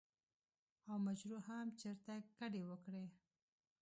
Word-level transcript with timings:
او 0.89 0.95
مچرو 1.05 1.39
هم 1.47 1.65
چرته 1.81 2.13
کډې 2.37 2.61
وکړې 2.69 3.05
ـ 3.09 3.13